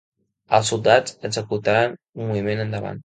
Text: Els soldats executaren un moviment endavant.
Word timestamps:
Els 0.57 0.71
soldats 0.73 1.15
executaren 1.29 1.95
un 2.21 2.29
moviment 2.33 2.65
endavant. 2.65 2.99